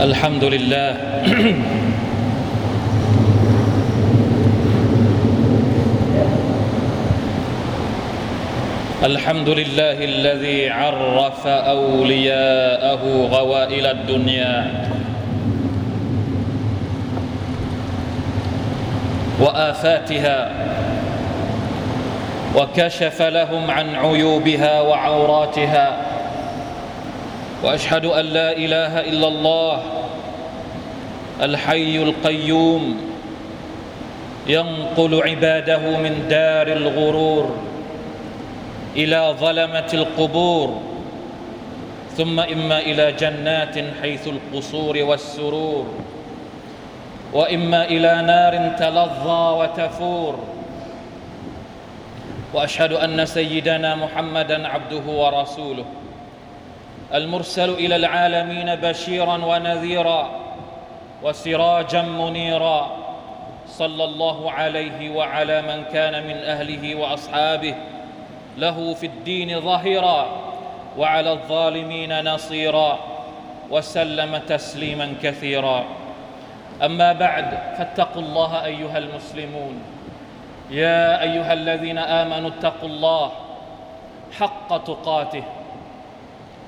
[0.00, 0.96] الحمد لله
[9.04, 14.70] الحمد لله الذي عرف أولياءه غوائل الدنيا.
[19.40, 20.50] وآفاتها.
[22.56, 26.05] وكشف لهم عن عيوبها وعوراتها.
[27.62, 29.82] وأشهد أن لا إله إلا الله
[31.42, 33.00] الحي القيوم
[34.46, 37.56] ينقل عباده من دار الغرور
[38.96, 40.80] إلى ظلمة القبور
[42.16, 45.86] ثم إما إلى جنات حيث القصور والسرور
[47.32, 50.38] وإما إلى نار تلظى وتفور.
[52.54, 55.84] وأشهد أن سيدنا محمدا عبده ورسوله.
[57.14, 60.30] المرسل إلى العالمين بشيرا ونذيرا
[61.22, 62.96] وسراجا منيرا.
[63.66, 67.74] صلى الله عليه وعلى من كان من أهله وأصحابه.
[68.58, 70.26] له في الدين ظهيرا
[70.98, 72.98] وعلى الظالمين نصيرا.
[73.70, 75.84] وسلم تسليما كثيرا.
[76.84, 79.82] أما بعد فاتقوا الله أيها المسلمون.
[80.70, 83.32] يا أيها الذين آمنوا اتقوا الله
[84.38, 85.42] حق تقاته.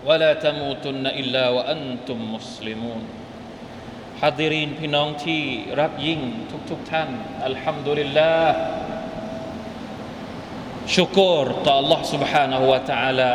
[0.08, 3.02] ولا تموتن إلا وأنتم مسلمون
[4.22, 5.42] ฮัดรีนพี่น้องที่
[5.80, 6.22] รักยิ่ง
[6.70, 7.10] ทุกๆทท่าน
[7.46, 8.56] อัลฮัมดุลิลลาห์
[10.96, 13.32] ชุกรต่อ Allah سبحانه และ تعالى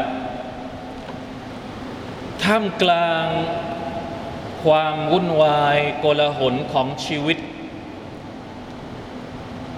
[2.45, 3.27] ท่ามกลาง
[4.65, 7.39] ความวุ่นวายโกลาหลของชีวิต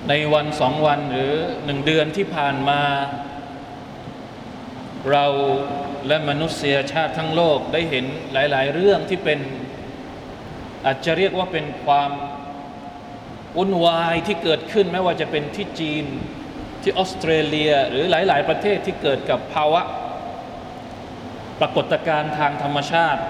[0.09, 1.33] ในวันสองวันหรือ
[1.65, 2.83] หนึ่งเดือนที่ผ่านมา
[5.12, 5.26] เรา
[6.08, 9.40] และมนุษยชาติทั้งโลกได้เห็นหลาย ๆ เรื่องที่เป็น
[10.86, 12.12] อาจจะเรียกว่าเป็นความ
[13.58, 16.06] วุ่นวายที่เกิดขึ้นไม่ว่าจะเป็นที่จีน
[16.82, 19.82] ที่ออสเตรเลียหรือหลาย ๆ ประเทศที่เกิดกับภาวะ
[21.60, 23.22] ปรากฏการณ์ทางธรรมชาติ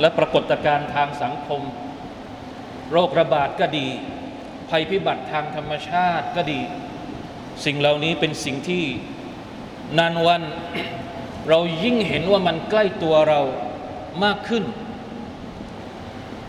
[0.00, 1.62] และปรากฏการณ์ทางสังคม
[2.92, 3.88] โรคระบาดก็ดี
[4.70, 6.60] ภัยพิบัติทางธรรมชาติก็ดี
[7.64, 8.84] สิ่งเหล่านี้เป็นสิ่งที่
[9.97, 10.43] นานวัน
[11.49, 13.41] เรายิ่งเห็นว่ามันใกล้ตัวเรา
[14.23, 14.63] มากขึ้น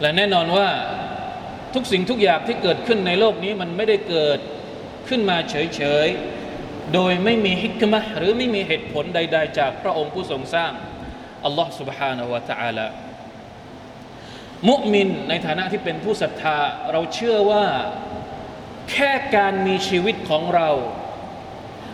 [0.01, 0.69] และแน่นอนว่า
[1.75, 4.39] ทุกสิ่งทุกอย่างที่เกิดขึ้นในโลกนี้มันไม่ได้เกิด
[5.09, 10.73] ขึ้นมาเฉยๆ โดยไม่มีฮิกมะหรือไม่มีเหตุผลใดๆ จากพระองค์ผู้ทรงสร้าง
[11.45, 12.87] อัลลอฮ์ سبحانه และ تعالى
[14.69, 16.59] มุมินในฐานะที่เป็นผู้ศรัทธา
[16.93, 17.67] เราเชื่อว่า
[18.91, 20.71] แค่การมีชีวิตของเรา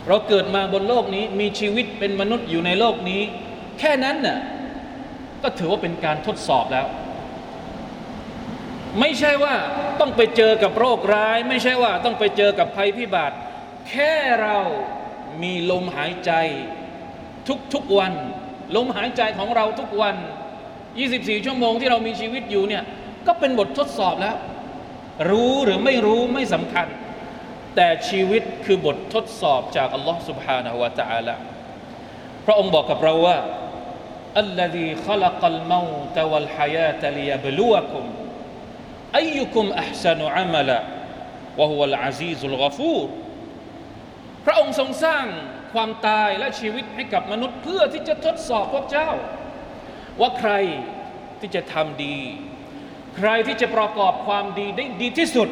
[0.07, 3.21] เราเกิดมาบนโลกนี้มีชีวิตเป็นมนุษย์อยู่ในโลกนี้
[3.79, 4.39] แค่นั้นน่ะ
[5.43, 6.87] ก็ถือว่าเป็นการทดสอบแล้ว
[8.99, 9.55] ไม่ใช่ว่า
[9.99, 13.35] ต้องไปเจอกับโรคร้าย ไม่ใช่ว่าต้องไปเจอกับภัยพิบัติ
[13.89, 14.13] แค่
[14.43, 14.57] เรา
[15.43, 16.31] มีลมหายใจ
[17.73, 18.13] ทุกๆวัน
[18.75, 20.15] ลมหายใจของเราทุกวัน
[20.81, 22.83] 24 ชั่วโมงที่เรามีชีวิตอยู่เนี่ย
[23.27, 24.35] ก็เป็นบททดสอบแล้ว
[25.29, 26.87] รู้หรือไม่รู้ไม่สำคัญ
[27.76, 31.36] แต่ชีวิตคือบททดสอบจากอัลลอฮ์ سبحانه และ تعالى
[32.46, 33.38] พระองค์บอกกับเราว่า
[34.44, 38.04] الذي خلق الموت والحياة ليبلوكم
[39.20, 40.80] أيكم أحسن عملا
[41.58, 43.06] وهو العزيز الغفور
[44.44, 45.24] พระองค์ทรงสร้าง
[45.72, 49.10] ความตายและชีวิตให้กับมนุษย์เพื่อที่จะทดสอบพวกเจ้า
[50.20, 50.52] ว่าใคร
[51.40, 52.18] ที่จะทำดี
[53.16, 55.48] ใครที่จะประกอบความดีได้ดีที่สุด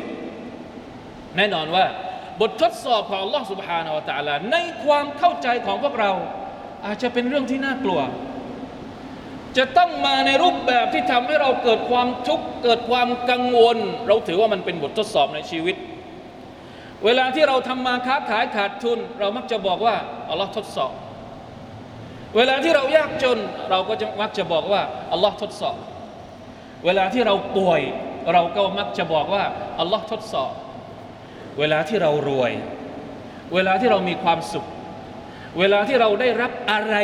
[1.36, 1.84] แน่นอนว่า
[2.40, 6.12] บททดสอบของ Allah سبحانه และ تعالى ในความเข้าใจของพวกเรา
[6.86, 8.00] อาจจะเป็นเรื่องที่น่ากลัว
[9.58, 13.76] จะต้องมาในรูปแบบที่ทำให้เราเกิดความทุกข์เกิดความกังวล
[14.08, 15.76] เราถือว่ามันเป็นบททดสอบในชีวิต
[17.04, 19.96] เวลาที่เราทำมาค้าขายขาดทุน เรามักจะบอกว่า
[20.30, 20.92] อัลลอฮ์ทดสอบ
[22.36, 23.38] เวลาที่เรายากจน
[23.70, 24.82] เราก็จะมักจะบอกว่า
[25.12, 25.76] อัลลอฮ์ทดสอบ
[26.84, 27.80] เวลาที่เราป่วย
[28.32, 29.44] เราก็มักจะบอกว่า
[29.80, 30.52] อัลลอฮ์ทดสอบ
[31.59, 32.51] เวลาที่เรารวย
[33.53, 34.65] เวลาที่เรามีความสุข
[35.59, 36.95] เวลาที่เราได้รับอะไร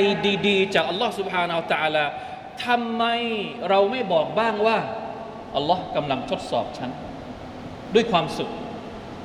[0.47, 2.05] ดีๆ จากอัลลอฮ์สุบฮานาอัลตะลา
[2.65, 3.03] ทำไม
[3.69, 4.77] เราไม่บอกบ้างว่า
[5.55, 6.91] อัลลอฮ์กำลังทดสอบฉัน
[7.95, 8.51] ด้วยความสุข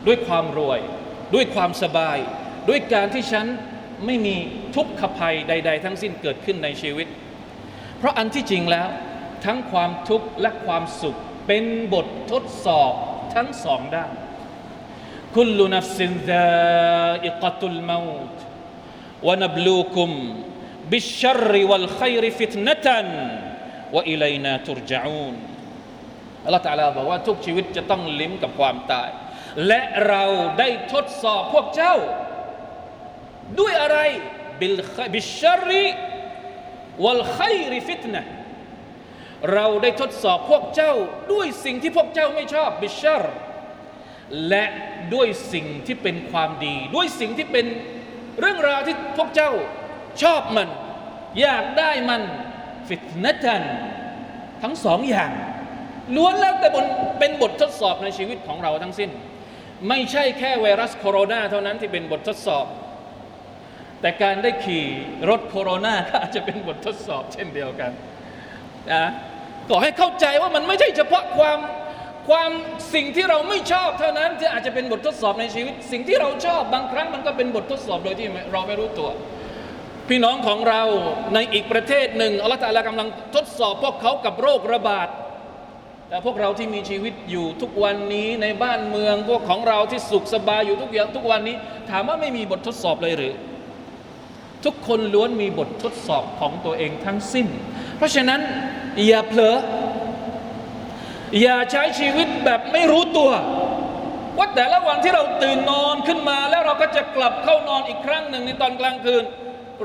[0.06, 0.80] ด้วยความรวย
[1.34, 2.18] ด้วยความสบาย
[2.68, 3.46] ด้วยการที่ฉัน
[4.06, 4.36] ไม่มี
[4.76, 7.06] ทุกขภัยใด ๆ ทั้งสิ้นเกิดขึ้นในชีวิต
[7.98, 8.88] เพราะอันที่จริงแล้ว
[9.44, 11.64] ทั้งความทุกข์และความสุขเป็น
[11.94, 12.92] บททดสอบ
[13.34, 14.10] ทั้งสองด้าน
[15.36, 16.30] คุลนัฟซินซ
[17.72, 18.36] الموت
[19.26, 20.10] ونبلوكم
[20.90, 22.86] بالشر والخير فتنة
[23.94, 25.34] وإلينا ترجعون ัลละอิลัยนาตุรจาอูน
[26.46, 29.10] อัลลาบอกว่าทุกชีวิตจะต้องลิ้มกับความตาย
[29.66, 30.24] และเรา
[30.58, 31.94] ได้ทดสอบพวกเจ้า
[33.60, 33.98] ด้วยอะไร
[34.60, 34.78] บิล
[35.14, 35.86] บิชรี
[37.04, 38.22] วัลขัยริฟิตนะ
[39.52, 40.92] เราได้ทดสอบพวกเจ้า
[41.32, 43.45] ด้วยสิ่งที่พวกเจ้าไม่ชอบบิชร์
[44.48, 44.64] และ
[45.14, 47.66] ด้วยสิ่งที่เป็นความดี ด้วยสิ่งที่เป็น
[48.40, 49.50] เรื่องราวที่พวกเจ้า
[50.22, 50.68] ชอบมัน
[51.40, 52.22] อยากได้มัน
[52.88, 53.62] ฟิตนะตัน
[54.62, 55.30] ทั้งสองอย่าง
[56.16, 56.86] ล้วนแล้วแต่บน
[57.18, 59.10] เป็นบททดสอบในชีวิตของเราทั้งสิ้น
[59.88, 62.66] ไม่ใช่แค่ไวรัสโคโรนาเท่านั้นที่เป็นบททดสอบ
[64.00, 64.86] แต่การได้ขี่
[65.30, 67.90] รถโคโรนาก็อาจจะเป็นบททดสอบเช่นเดียวกัน
[68.92, 69.04] นะ
[69.68, 71.58] ขอให้เข้าใจว่ามันไม่ใช่เฉพาะความ
[72.28, 72.50] ความ
[72.94, 79.08] สิ่งที่เราไม่ชอบเท่านั้นที่อาจจะเป็นบททดสอบในชีวิต สิ่งที่เราชอบบางครั้งมันก็เป็นบททดสอบโดยที่เราไม่รู้ตัว
[80.08, 80.82] พี่น้องของเรา
[81.34, 85.08] ในอีกประเทศหนึ่งอัลลอฮฺตาลากำลังทดสอบพวกเขากับโรคระบาด
[86.08, 91.56] แต่พวกเราที่มีชีวิตอยู่ทุกวันนี้ในบ้านเมืองพวกของเราที่สุขสบายอยู่ทุกอย่างทุกวันนี้
[91.90, 93.34] ถามว่าไม่มีบททดสอบเลยหรือ
[94.64, 97.46] ทุกคนล้วนมีบททดสอบของตัวเองทั้งสิ้น
[97.96, 98.40] เพราะฉะนั้น
[99.06, 99.56] อย่าเผลอ
[101.42, 103.30] อย่าใช้ชีวิตแบบไม่รู้ตัว
[104.38, 109.24] ว่าแต่ละวันที่เราตื่นนอนขึ้นมา แล้วเราก็จะกลับเข้านอนอีกครั้งหนึ่งในตอนกลางคืน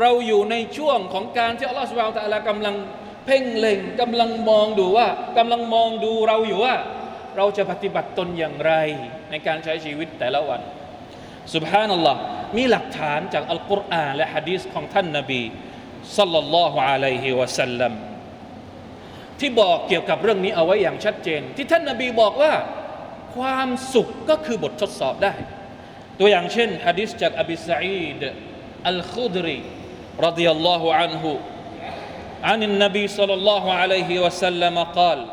[0.01, 2.75] เราอยู่ในช่วงของการที่อัลลอฮฺสุบไบร์ตะลากำลัง
[3.25, 5.07] เพ่งเล็งกำลังมองดูว่า
[5.37, 6.75] กำลังมองดูเราอยู่ว่า
[7.37, 8.73] เราจะปฏิบัติตนอย่างไร
[9.31, 10.61] ในการใช้ชีวิตแต่ละวัน
[11.53, 12.19] สุบฮานัลลอฮ์
[12.57, 15.41] มีหลักฐานจากอัลกุรอานและฮะดีษของท่านนบี
[16.17, 18.10] สัลลัลลอฮุอะลัยฮิวะสัลลัม
[19.40, 22.52] ที่บอกเกี่ยวกับเรื่องนี้เอาไว้อย่างชัดเจน ที่ท่านนบีบอกว่า
[23.36, 25.34] ความสุขก็คือบททดสอบได้
[26.18, 28.22] ตัวอย่างเช่นฮะดีษจากอบิสอีด
[28.88, 29.58] อัลคุดรี
[30.26, 31.32] รดิยัลลอฮุอันฮุ
[32.42, 35.26] عن النبي صلى الله عليه وسلم قال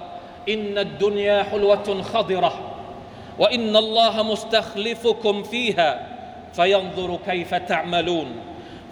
[0.49, 2.53] إن الدنيا حلوة خضرة
[3.39, 6.07] وإن الله مستخلفكم فيها
[6.53, 8.27] فينظر كيف تعملون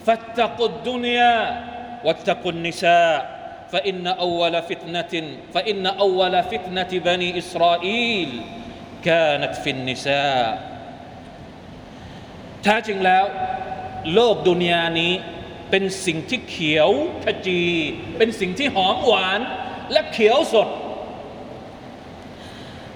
[0.06, 1.38] فاتقوا الدنيا
[2.06, 3.35] واتقوا النساء
[3.72, 5.14] فإن أول فتنة
[5.56, 8.30] فإن أول فتنة بني إسرائيل
[9.08, 10.50] كانت في النساء
[12.64, 13.26] แท้จริงแล้ว
[14.14, 15.14] โลกดุนยานี้
[15.70, 16.90] เป็นสิ่งที่เขียว
[17.24, 17.62] ขจี
[18.18, 19.40] เป็นสิ่งที่หอมหวาน
[19.92, 20.68] และเขียวสด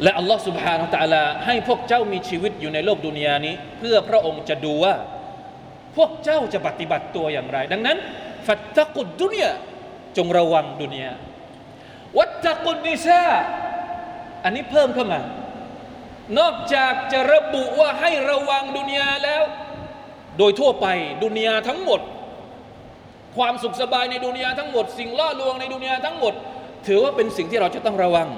[0.03, 4.95] และอัลลอฮ์ سبحانه และ تعالى ให้พวกเจ้ามีชีวิตอยู่ในโลกดุนยานี้ เพื่อพระองค์จะดูว่า
[5.95, 7.97] พวกเจ้าจะปฏิบัติตัวอย่างไร ดังนั้น
[8.47, 9.51] ฟัตตะกุดดุนยา
[10.16, 11.12] จงระวังดุนยา
[12.18, 13.26] วัตตะกุนนิซา
[14.44, 15.20] อันนี้เพิ่มเข้ามา
[16.38, 19.42] นอกจากจะระบุว่าให้ระวังดุนยาแล้ว
[20.38, 20.86] โดยทั่วไป
[21.24, 22.00] ดุนยาทั้งหมด
[23.36, 26.34] ความสุขสบายในดุนยาทั้งหมด สิ่งล่อลวงในดุนยาทั้งหมด
[26.86, 28.28] ถือว่าเป็นสิ่งที่เราจะต้องระวัง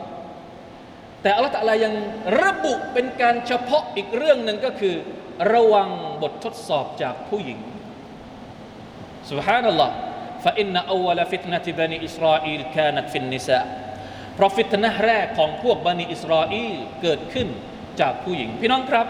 [1.22, 1.94] แต่อัลตัลายัง
[2.42, 4.94] ระบุเป็นการเฉพาะอีกเรื่องหนึ่งก็คือ
[5.52, 5.88] ระวัง
[6.22, 7.58] บททดสอบจากผู้หญิง
[9.30, 9.94] สุฮานัลลอฮ์
[10.43, 13.65] فإن أول فتنة بني إسرائيل كانت في النساء
[14.35, 17.47] เพราะฟิตนะห์แรกของพวกบันิอิสราเอลเกิดขึ้น
[17.99, 19.07] จากผู้หญิง พี่น้องครับ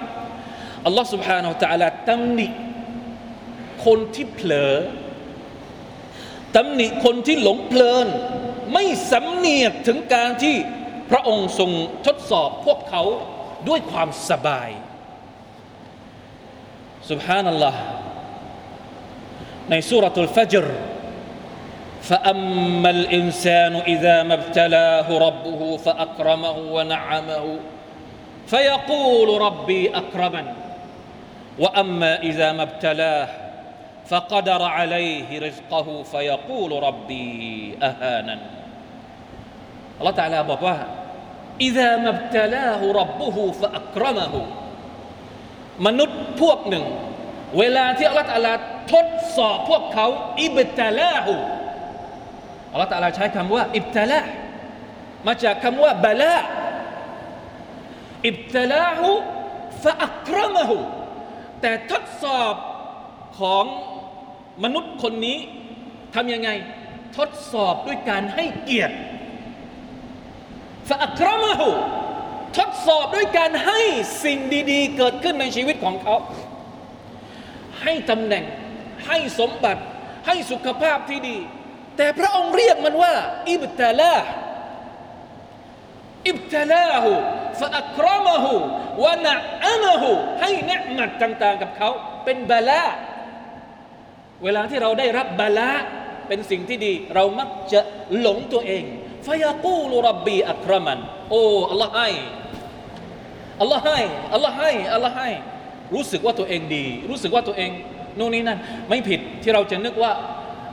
[0.85, 2.47] อัลลอฮ์ سبحانه และ تعالى ตำหนิ
[3.85, 4.73] คนที่เผลอ
[6.55, 8.07] ตำหนิคนที่หลงเพลิน
[8.73, 10.55] ไม่สำเนียกถึงการที่
[11.11, 11.71] พระองค์ทรง
[12.05, 13.03] ทดสอบพวกเขา
[13.67, 14.69] ด้วยความสบาย
[17.09, 17.75] سبحان الله
[19.69, 20.65] ในสุรทูลฟัจร
[22.01, 27.45] فأما الإنسان إذا ما ابتلاه ربه فأكرمه ونعمه
[28.47, 30.45] فيقول ربي أكرمن
[31.59, 33.27] وأما إذا ما ابتلاه
[34.07, 38.39] فقدر عليه رزقه فيقول ربي أهانن
[39.99, 40.77] الله تعالى บอกว่า
[41.61, 44.33] إذا ما ابتلاه ربه فأكرمه
[45.85, 46.85] มนุษย์พวกหนึ่ง
[47.59, 48.53] เวลาที่อัลลอฮฺตะอาลา
[48.93, 49.07] ทด
[49.37, 50.07] สอบพวกเขา
[50.43, 51.33] อิบตะลาหู
[52.72, 54.20] อัลลอฮฺตะลาใช้คำว่า อิบตะลา
[55.26, 56.36] มาจากคำว่าบะลา
[58.26, 59.08] อิบตะลาหู
[59.82, 60.76] ฟะอักรมะหู
[61.60, 62.54] แต่ทดสอบ
[63.40, 63.64] ของ
[64.64, 65.38] มนุษย์คนนี้
[66.14, 66.50] ทำยังไง
[67.18, 68.96] ทดสอบด้วยการให้เกียรติ
[70.88, 71.70] ฟะอักรมะหู
[72.58, 73.80] ทดสอบด้วยการให้
[74.24, 74.38] สิ่ง
[74.72, 76.16] ดี ๆ เกิดขึ้นในชีวิตของเขา
[77.82, 78.44] ให้ตำแหน่ง
[79.06, 79.82] ให้สมบัติ
[80.26, 81.36] ให้สุขภาพที่ดี
[81.96, 83.14] แต่พระองค์เรียกมันว่า
[83.52, 84.14] อิบตาลา
[86.28, 87.10] อิบตาลาหู
[87.60, 88.54] ฟะอัครมะหู
[89.04, 89.34] วะนะ
[89.66, 91.90] อะมะหูให้เนืมัดต่าง ๆ กับเขา
[92.24, 92.82] เป็นบาลา
[94.44, 95.70] เวลาที่เราได้รับบาลา
[96.28, 97.80] เป็นสิ่งที่ดี เรามักจะ
[98.20, 98.84] หลงตัวเอง
[99.26, 100.98] ฟยากูลรับบีอัครมัน
[101.30, 102.08] โอ้อัลลอฮ์ให้
[103.60, 104.00] อัลลอฮ์ให้
[104.34, 105.30] อัลลอฮ์ให้อัลลอฮ์ให้
[105.94, 107.70] รู้สึกว่าตัวเองดี รู้สึกว่าตัวเอง
[108.18, 108.58] นู่นนี่นั่น
[108.88, 110.12] ไม่ผิดที่เราจะนึกว่า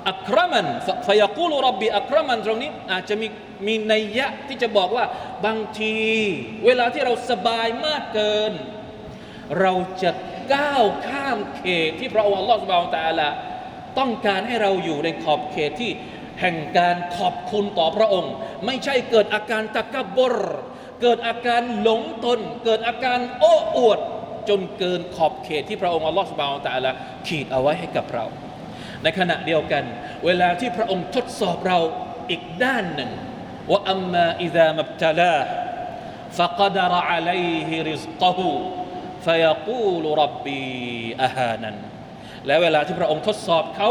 [0.10, 0.66] อัครมัน
[1.08, 3.28] ฟยากูลรับบีอัครมันตรงนี้อาจจะมี
[3.68, 5.06] มีนัยยะที่จะบอกว่า
[5.46, 5.98] บางที
[6.66, 8.54] เวลาที่เราสบายมากเกิน
[9.60, 9.74] เรา
[10.04, 10.12] จะ
[10.54, 13.30] ก้าวข้ามเขตที่พระองค์อัลลอฮฺสุบฮานตะอาลา
[14.00, 15.92] ต้องการให้เราอยู่ในขอบเขตที่
[16.42, 18.34] แห่งการขอบคุณต่อพระองค์
[18.66, 20.36] ไม่ใช่เกิดอาการตะกบร
[21.02, 24.00] เกิดอาการหลงตน เกิดอาการโอ้อวด
[24.50, 26.92] จนเกินขอบเขตที่พระองค์อัลลอฮฺสุบฮานตะอาลา
[27.28, 28.26] ขีดเอาไว้ให้กับเรา
[29.03, 29.85] ในขณะเดียวกัน
[30.27, 31.79] เวลาที่พระองค์ทดสอบเรา
[32.31, 33.11] อีกด้านหนึ่ง
[33.71, 35.37] ว่าอัมมาอิซามับตะลา
[36.39, 38.41] فقدر عليه رزقه
[39.25, 40.73] فيقول ربي
[41.27, 41.73] أهانا
[42.47, 43.91] และเวลาที่พระองค์ทดสอบเขา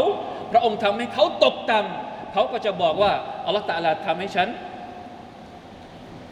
[0.52, 3.12] พระองค์ทำให้เขาตกต่ำเขาก็จะบอกว่า
[3.46, 4.48] อัลลอฮฺตะอาลาทำให้ฉัน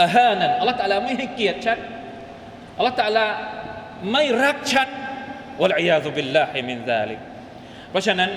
[0.02, 1.78] อาฮานันอัลลอฮฺตะอาลาไม่ให้เกียรติฉัน
[2.76, 3.26] อัลลอฮฺตะอาลา
[4.12, 4.88] ไม่รักฉัน
[5.60, 7.20] วะลัยยาซุบิลลาฮิมินซาลิก
[7.90, 8.30] เพราะฉะนั้น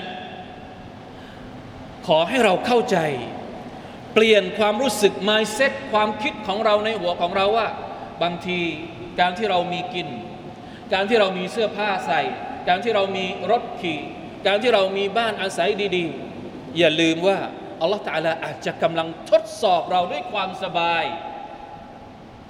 [2.07, 2.97] ขอให้เราเข้าใจ
[4.13, 7.67] เปลี่ยนความรู้สึก mindset ความคิดของเราในหัวของเราว่า
[8.21, 8.59] บางที
[9.19, 10.07] การที่เรามีกิน
[10.93, 12.21] การที่เรามีเสื้อผ้าใส่
[12.67, 13.99] การที่เรามีรถขี่
[14.47, 17.37] การที่เรามีบ้านอาศัยดีๆ อย่าลืมว่า
[17.81, 21.03] อัลลอฮฺตาลาอาจจะกำลังทดสอบเราด้วยความสบาย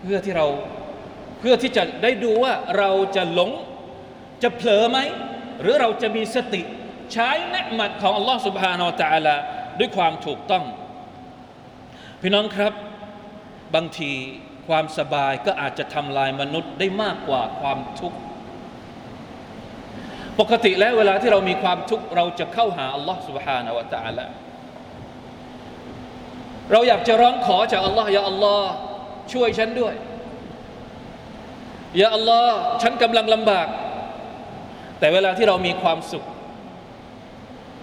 [0.01, 0.47] เพื่อที่เรา
[1.39, 3.51] เพื่อที่จะได้ดูว่าเราจะหลง
[4.43, 4.99] จะเผลอไหม
[5.61, 6.61] หรือเราจะมีสติ
[7.12, 9.36] ใช้เนืหมัดของอัลลอฮฺ سبحانه และ تعالى
[9.78, 10.64] ด้วยความถูกต้อง
[12.20, 12.72] พี่น้องครับ
[13.74, 14.12] บางที
[14.68, 18.18] ความสบายก็อาจจะทำลายมนุษย์ได้มากกว่าความทุกข์
[20.40, 24.26] ปกติแล้วเวลาที่เรามีความทุกข์เราจะเข้าหาอัลลอฮ์ سبحانه และ تعالى
[26.72, 28.70] เราอยากจะร้องขอจากอัลลอฮ์อย่าอัลลอฮ์
[29.32, 29.94] ช่วยฉันด้วย
[31.96, 33.66] อย่าอัลลอฮ์ฉันกำลังลำบาก
[34.98, 36.24] แต่เวลาที่เรามีความสุข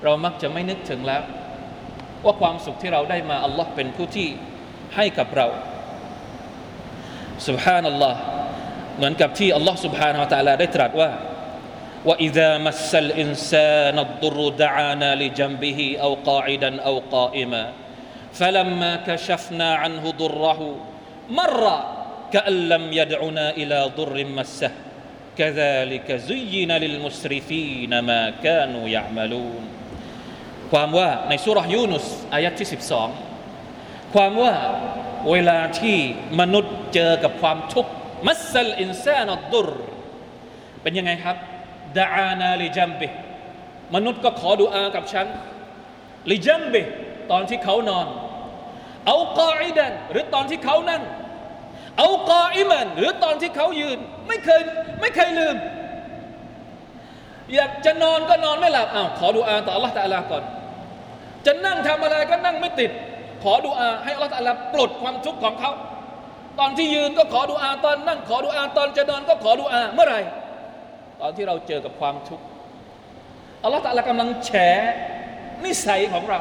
[0.03, 1.24] เรามักจะไม่นึกถึงแล้ว
[2.25, 4.27] ว่าความสุขที่เราได้มาอัลลอฮ์เป็นผู้ที่
[4.95, 5.48] ให้กับเรา
[7.48, 8.19] سبحان อัลลอฮ์
[8.98, 11.10] เหมือนกับที่อัลลอฮ์ سبحانه และ تعالى ได้ตรัสว่า
[12.10, 17.63] وإذا مس الإنسان الضر دعانا لجنبه أو قاعدا أو قائما
[18.33, 20.62] فلما كشفنا عنه ضره
[21.29, 21.63] مر
[22.33, 24.72] كأن لم يدعنا إلى ضر مسه
[25.38, 29.63] كذلك زين للمسرفين ما كانوا يعملون
[30.72, 32.68] ความว่าในสุรยูนุสอายัดที่
[33.40, 34.52] 12 ความว่า
[35.30, 35.96] เวลาที่
[36.40, 37.92] มนุษย์เจอกับความทุกข์
[38.28, 39.68] มัสลอินซานัดดุร
[40.82, 41.37] เป็นยังไงครับ
[41.98, 43.08] ดาอานาลิจัมบิ
[43.94, 45.26] มนุษย์ก็ขอดุอากับฉัน
[46.30, 46.82] ลิจัมบิ
[47.30, 48.06] ตอนที่เขานอน
[49.06, 51.02] เอากออิดันหรือตอนที่เขานั่ง
[51.98, 53.98] เอากออิมันหรือตอนที่เขายืน
[54.28, 54.60] ไม่เคย
[55.00, 55.56] ไม่เคยลืม
[57.54, 60.44] อยากจะนอนก็นอนไม่หลับอ้าวขอดุอาต่อ Allah ตะอาลาก่อน
[61.47, 62.90] จะนั่งทำอะไรก็นั่งไม่ติด
[63.42, 65.73] ขอดุอาให้ Allah ตะอาลาปลดความทุกข์ของเขา
[66.59, 70.21] ตอนที่ยืนก็ขอดุอาตอนนั่ง ขอดุอาตอนจะนอนก็ขอดุอาเมื่อไหร่
[71.21, 72.45] ตอนที่เราเจอกับความทุกข์
[73.64, 74.50] Allah ตะอาลากำลังแฉ
[75.64, 76.40] นิสัยของเรา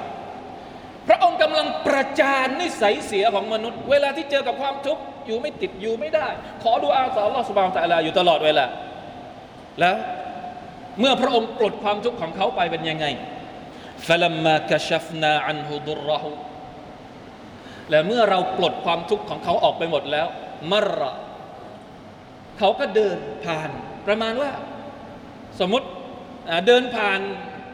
[1.07, 6.27] พระองค์กำลังประจานนิสัยเสียของมนุษย์ เวลาที่เจอกับความทุกข์อยู่ไม่ติดอยู่ไม่ได้
[6.63, 8.65] ขอดุอาต่อ Allah สุบานตะลาอยู่ตลอดเวลา
[9.79, 9.95] แล้ว
[10.99, 13.05] เมื่อพระองค์ปลดความทุกข์ของเขาไปเป็นยังไง
[14.06, 16.24] فلما كشفنا عنه ضره
[17.90, 20.26] และเมื่อเราปลดความทุกข์ของเขาออกไปหมดแล้ว
[20.70, 21.00] มร
[22.58, 23.70] เขาก็เดินผ่าน
[24.06, 24.50] ประมาณว่า
[25.60, 25.86] สมมติ
[26.66, 27.20] เดินผ่าน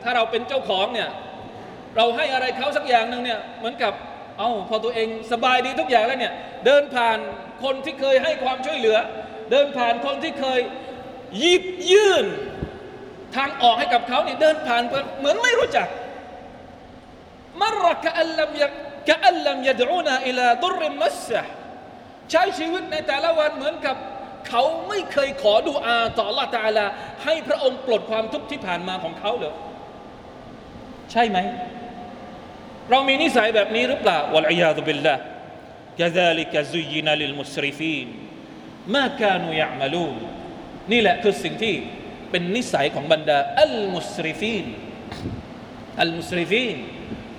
[0.02, 1.10] ถ้าเราเป็นเจ้าของเนี่ย
[1.96, 3.92] เราให้อะไรเขาสักอย่างหนึ่งเนี่ย เหมือนกับ
[4.38, 6.34] เอา้าพอตัวเองสบายดีทุกอย่างแล้วเนี่ย
[6.66, 7.18] เดินผ่าน
[7.62, 8.98] คนที่เคยให้ความช่วยเหลือ
[9.50, 10.60] เดินผ่านคนที่เคย
[11.42, 12.26] ยิบยื่น
[13.36, 14.82] ทางออกให้กับเขาเนี่ยเดินผ่าน
[15.18, 15.86] เหมือนไม่รู้จัก
[17.61, 18.63] มรกะอัลลัมย
[19.09, 21.41] กะอัลลัมยดอูนาอิลาดุริมัสะ
[22.31, 23.95] ใช้ชีวิตในแต่ละวันเหมือนกับ
[24.47, 26.85] เขาไม่เคยขอดูอาต่อละตาลา
[27.23, 29.53] ให้พระองค์ปลดความทุกข์ที่ผ่านมาของเขาเลย
[31.11, 31.37] ใช่ไหม
[32.89, 35.15] เรามีนิสัยแบบนี้หรือเปล่าวะลัยยาตุบิลละ
[35.99, 38.07] กะซาลิกะซุยินาลิลมุสริฟีน
[38.95, 40.15] มาการุยะมาลูน
[40.91, 41.75] นี่แหละคือสิ่งที่
[42.31, 44.65] เป็นนิสัยของบรรดาอัลมุสริฟีน
[46.01, 46.77] อัลมุสริฟีน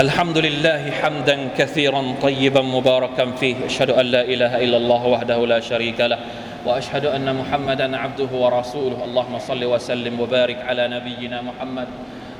[0.00, 5.60] الحمد لله حمدا كثيرا طيبا مباركا فيه اشهد ان لا اله الا الله وحده لا
[5.60, 6.18] شريك له
[6.66, 11.88] واشهد ان محمدا عبده ورسوله اللهم صل وسلم وبارك على نبينا محمد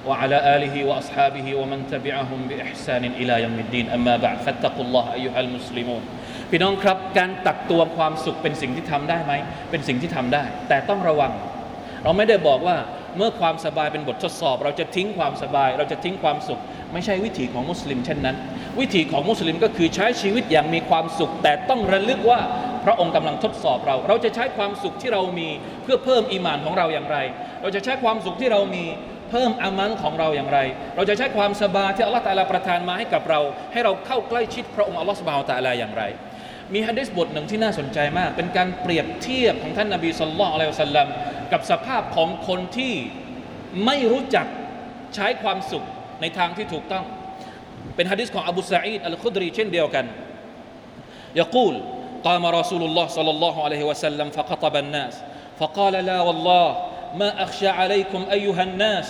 [0.06, 6.02] وعلى اله واصحابه ومن تبعهم باحسان الى يوم الدين اما بعد فاتقوا الله ايها المسلمون
[6.50, 9.32] พี่น้องครับการตักตวงความสุขเป็นสิ่งที่ทำได้ไหม
[9.70, 11.32] เป็นสิ่งที่ทำได้ แต่ต้องระวัง
[12.02, 12.76] เราไม่ได้บอกว่า
[13.16, 16.60] เมื่อความสบายเป็นบททดสอบ เราจะทิ้งความสบาย เราจะทิ้งความสุข
[16.93, 18.35] ไม่ใช่วิถีของมุสลิมเช่นนั้น
[18.79, 22.39] วิถีของมุสลิมก็คือใช้ชีวิตอย่างมีความสุข แต่ต้องระลึกว่า
[22.85, 25.49] พระองค์กำลังทดสอบเรา เราจะใช้ความสุขที่เรามี
[25.83, 27.17] เพื่อเพิ่มอีมานของเราอย่างไร
[27.61, 28.85] เราจะใช้ความสุขที่เรามี
[29.31, 30.59] เพิ่มอามันของเราอย่างไร
[30.95, 33.39] เราจะใช้ความสบายที่อัลลอฮฺตาลาประทานมาให้กับเรา
[33.73, 36.03] ให้เราเข้าใกล้ชิดพระองค์อัลลอฮฺสุบฮานตะอาลาอย่างไร
[36.73, 41.07] มีฮะดิษบทหนึ่งที่น่าสนใจมาก เป็นการเปรียบเทียบของท่านนบีสุลต่านอะลัยฮิวะสัลลัม
[41.51, 42.93] กับสภาพของคนที่
[43.85, 44.45] ไม่รู้จัก
[45.15, 45.85] ใช้ความสุข
[46.20, 47.04] ในทางที่ถูกต้อง
[47.96, 50.06] เป็นฮะดิษของอบูซาอีดอัลคุดรีเช่นเดียวกัน
[51.42, 51.74] يقول
[52.24, 55.14] قام رسول الله صلى الله عليه وسلم فخطب الناس
[55.60, 56.68] فقال لا والله
[57.20, 59.08] ما أخشى عليكم أيها الناس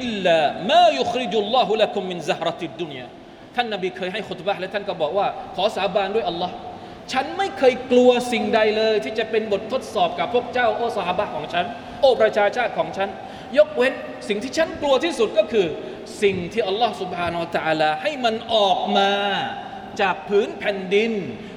[0.00, 0.38] إلا
[0.70, 3.08] ما يخرج الله لكم من زهرة الدنيا
[3.56, 6.54] ท่านนบีเคยให้ขุตบะห์และท่านก็บอกว่า ขอสาบานด้วยอัลลอฮ์
[7.12, 11.64] ฉันไม่เคยกลัวสิ่งใดเลย ที่จะเป็นบททดสอบกับพวกเจ้า โอ้สหบะของฉัน
[12.00, 13.08] โอ้ประชาชาติของฉัน
[13.57, 13.93] ยกเว้น
[14.27, 15.67] สิ่งที่ฉันกลัวที่สุดก็คือ
[16.23, 19.11] สิ่งที่อัลลอฮ์สุบฮานาอัลตะอาลให้มันออกมา
[20.01, 21.11] จากพื้นแผ่นดิน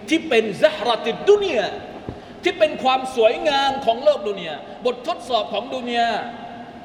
[0.08, 1.62] ที่เป็นซะฮรัติดดุเนีย
[2.42, 4.52] ที่เป็นความสวยงามของโลกดุเนีย
[4.84, 6.04] บททดสอบของดุเนีย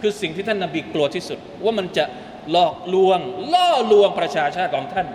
[0.02, 2.06] คือสิ่งที่ท่านนบีกลัวที่สุด ว่ามันจะ
[2.52, 3.20] หลอกลวง
[3.54, 5.08] ล่อลวงประชาชาติของท่าน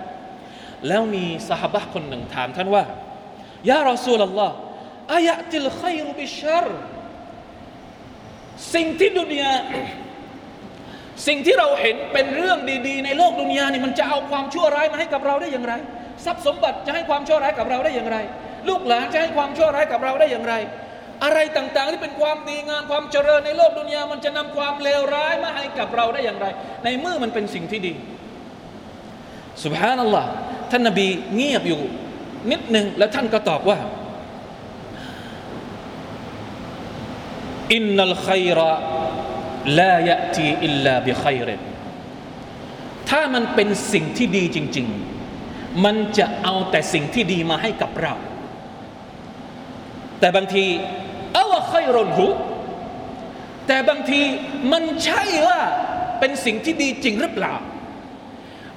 [0.88, 2.84] แล้วมีสหบะคนหนึ่งถามท่านว่า
[3.70, 4.54] ยารอซูลลอฮ์
[5.14, 6.66] อายะติลขัยรุบิชร
[8.74, 9.52] สิ่งที่ดุนยา
[11.26, 15.72] สิ่งที่เราเห็นเป็นเรื่องดีๆ ในโลกดุนยานี่มันจะเอาความชั่วร้ายมาให้กับเราได้อย่างไร
[16.24, 18.16] ทรัพย์สมบัติจะให้ความชั่วร้ายกับเราได้อย่างไร
[18.68, 20.54] ลูกหลานจะให้ความชั่วร้ายกับเราได้อย่างไร
[21.24, 26.46] อะไรต่างๆที่เป็นความดีงามความเจริญในโลกดุนยามันจะนำความเลวร้ายมาให้กับเราได้อย่างไร
[26.84, 27.92] ในเมื่อมันเป็นสิ่งที่ดี
[29.64, 30.28] สุบฮานัลลอฮ์
[30.70, 31.80] ท่านนบีเงียบอยู่
[32.50, 33.78] นิดหนึ่งแล้วท่านก็ตอบว่า
[37.72, 38.72] อินนัลขัยระ
[39.80, 41.48] ลายะตีอิลลาบิขัยร
[43.10, 44.86] ถ้ามันเป็นสิ่งที่ดีจริง
[45.34, 48.14] ๆ มันจะเอาแต่สิ่งที่ดีมาให้กับเรา
[50.20, 50.64] แต่บางที
[51.32, 52.26] เอาว่าขยรนหู
[53.66, 54.20] แต่บางที
[54.72, 55.60] มันใช่ว่า
[56.20, 57.54] เป็นสิ่งที่ดีจริงหรือเปล่า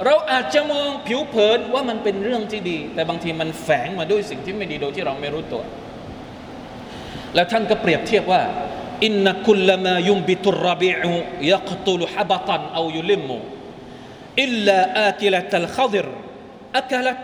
[0.06, 5.64] เราอาจจะมองผิวเผินว่ามันเป็นเรื่องที่ดี แต่บางทีมันแฝงมาด้วยสิ่งที่ไม่ดีโดยที่เราไม่รู้ตัว
[7.36, 8.42] แล้วท่านก็เปรียบเทียบว่า
[9.05, 11.11] อินนักุลมายุมบิตุรบิอุ
[11.53, 13.29] ยักตุลฮับตันเอายุลิม
[14.43, 16.07] อิลลาอากิลตัลขดิร
[16.79, 17.23] อักลัต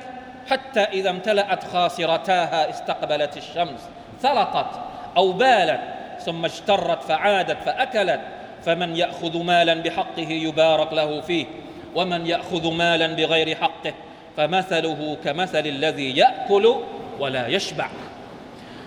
[0.51, 3.81] حتى إذا امتلأت خاصرتاها استقبلت الشمس
[4.23, 4.81] ثلطت
[5.17, 5.81] أو بالت
[6.25, 8.21] ثم اشترت فعادت فأكلت
[8.65, 11.47] فمن يأخذ مالا بحقه يبارك له فيه
[11.95, 13.95] ومن يأخذ مالا بغير حقه
[14.37, 16.75] فمثله كمثل الذي يأكل
[17.19, 17.89] ولا يشبع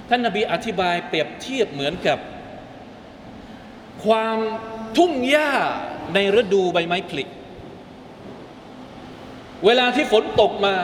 [0.10, 2.18] ท่านนบีอธิบายเปรียบเทียบเหมือนกับ
[4.05, 4.39] ความ
[4.97, 5.51] ทุ่งหญ้า
[6.15, 7.25] ในฤดูใบไม้ผลิ
[9.65, 10.75] เวลาที่ฝนตกมา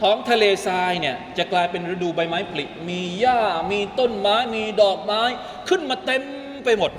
[0.00, 3.40] ท้องทะเลทรายเนี่ยจะกลายเป็นฤดูใบไม้ผลิมีหญ้า
[3.72, 5.22] มีต้นไม้มีดอกไม้
[5.68, 6.22] ขึ้นมาเต็ม
[6.64, 6.92] ไปหมด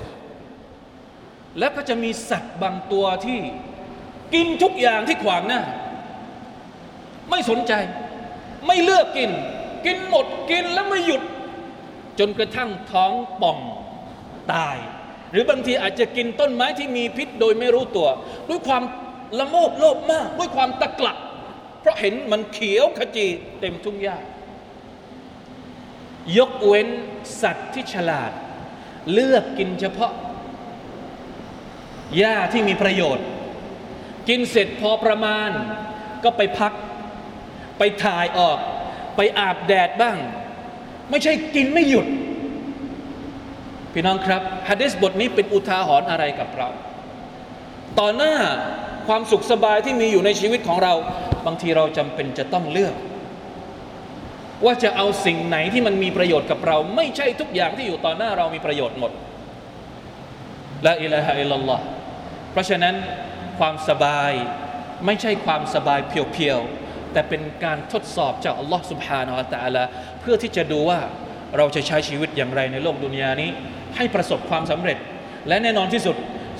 [1.58, 3.38] แล้วก็จะมีสัตว์บางตัวที่
[4.34, 5.60] กินทุกอย่างที่ขวางหน้า
[7.30, 7.72] ไม่สนใจ
[8.66, 9.30] ไม่เลือกกิน
[9.86, 11.22] กินหมดกินแล้วไม่หยุด
[12.18, 13.58] จนกระทั่งท้องป่อง
[14.52, 14.76] ตาย
[15.32, 18.08] หรือบางทีอาจจะกินต้นไม้ที่มีพิษโดยไม่รู้ตัว
[18.48, 18.82] ด้วยความ
[19.38, 21.14] ละโมบโลภมาก ด้วยความตะกละ
[21.80, 23.26] เพราะเห็นมันเขียวขจี
[23.60, 24.18] เต็มทุ่งหญ้า
[26.38, 26.88] ยกเว้น
[27.42, 28.32] สัตว์ที่ฉลาด
[29.12, 30.12] เลือกกินเฉพาะ
[32.16, 33.26] หญ้าที่มีประโยชน์
[34.28, 35.50] กินเสร็จพอประมาณ
[36.24, 36.72] ก็ไปพัก
[37.78, 38.58] ไปถ่ายออก
[39.16, 40.16] ไปอาบแดดบ้าง
[41.10, 42.06] ไม่ใช่กินไม่หยุด
[43.93, 46.69] พี่น้องครับฮะดิษบทนี้เป็นอุทาหรณ์อะไรกับเรา
[47.99, 48.35] ต่อหน้า
[49.07, 50.93] ความสุขสบายที่มีอยู่ในชีวิตของเรา
[51.45, 52.95] บางทีเราจำเป็นจะต้องเลือก
[54.65, 59.11] ว่าจะเอาสิ่งไหนที่มันมีประโยชน์กับเรา ไม่ใช่ทุกอย่างที่อยู่ต่อหน้าเรามีประโยชน์หมด
[60.85, 61.83] ละอิลาฮะอิลลัลลอฮ์
[62.51, 62.95] เพราะฉะนั้น
[63.59, 64.31] ความสบาย
[65.05, 69.83] ไม่ใช่ความสบายเพียวๆ แต่เป็นการทดสอบจากอัลลอฮ์ سبحانه และ تعالى
[70.19, 70.99] เพื่อที่จะดูว่า
[71.57, 73.49] เราจะใช้ชีวิตอย่างไรในโลกดุนยานี้
[73.95, 74.97] ให้ประสบความสำเร็จ
[75.47, 76.15] และแน่นอนที่สุด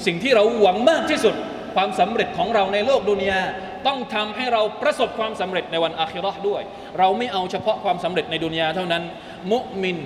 [0.06, 1.36] สิ่งที่เราหวังมากที่สุด
[1.76, 3.42] ความสำเร็จของเราในโลกดุนยา
[3.88, 6.62] ต้องทำให้เราประสบความสำเร็จในวันอาคิเราะห์ด้วย
[7.00, 9.04] เราไม่เอาเฉพาะความสำเร็จในดุนยาเท่านั้น
[9.52, 9.98] มุมิน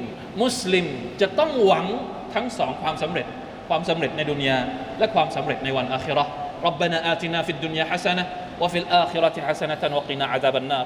[0.42, 0.86] มุสลิม
[1.22, 1.86] จะต้องหวัง
[2.34, 3.26] ทั้งสองความสำเร็จ
[3.70, 4.58] ความสำเร็จในดุนยา
[5.00, 6.34] และความสำเร็จในวันอาคิเราะห์
[6.70, 8.24] ربنا آتنا في الدنيا حسنة
[8.62, 10.86] وفي الآخرة حسنة وقنا عذاب النار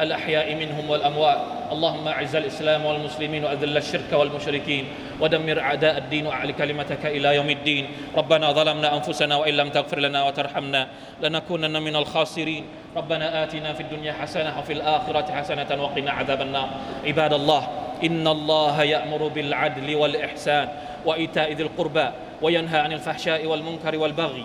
[0.00, 1.40] الأحياء منهم والأموات.
[1.72, 4.84] اللهم أعز الإسلام والمسلمين وأذل الشرك والمشركين.
[5.20, 7.86] ودمر أعداء الدين وأعل كلمتك إلى يوم الدين.
[8.16, 10.88] ربنا ظلمنا أنفسنا وإن لم تغفر لنا وترحمنا
[11.22, 12.64] لنكونن من الخاسرين.
[12.96, 16.68] ربنا آتنا في الدنيا حسنة وفي الآخرة حسنة وقنا عذاب النار.
[17.06, 17.68] عباد الله
[18.04, 20.68] إن الله يأمر بالعدل والإحسان
[21.04, 22.08] وإيتاء ذي القربى
[22.42, 24.44] وينهى عن الفحشاء والمنكر والبغي